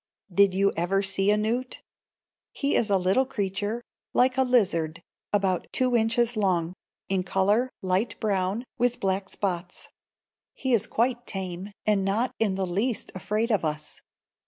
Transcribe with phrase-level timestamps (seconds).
[0.33, 1.83] Did you ever see a newt?
[2.53, 3.83] He is a little creature,
[4.15, 6.73] like a lizard, about two inches long;
[7.07, 9.89] in color, light brown, with black spots.
[10.55, 14.01] He is quite tame, and not in the least afraid of us.